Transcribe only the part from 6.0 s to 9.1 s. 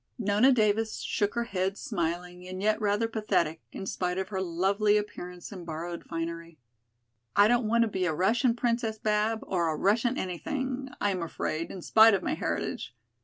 finery. "I don't want to be a Russian princess,